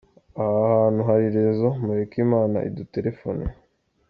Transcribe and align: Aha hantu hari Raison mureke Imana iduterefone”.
Aha 0.43 0.65
hantu 0.81 1.01
hari 1.09 1.25
Raison 1.35 1.73
mureke 1.85 2.17
Imana 2.27 2.57
iduterefone”. 2.69 3.45